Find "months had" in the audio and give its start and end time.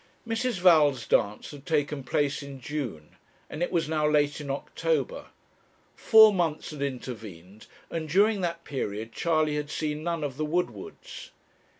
6.33-6.81